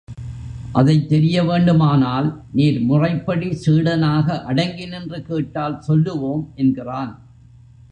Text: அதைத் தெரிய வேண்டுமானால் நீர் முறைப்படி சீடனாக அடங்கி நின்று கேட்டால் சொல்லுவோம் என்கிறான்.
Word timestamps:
அதைத் 0.71 1.09
தெரிய 1.09 1.43
வேண்டுமானால் 1.43 2.43
நீர் 2.51 2.81
முறைப்படி 2.81 3.57
சீடனாக 3.65 4.41
அடங்கி 4.41 4.85
நின்று 4.85 5.21
கேட்டால் 5.21 5.81
சொல்லுவோம் 5.81 6.51
என்கிறான். 6.55 7.25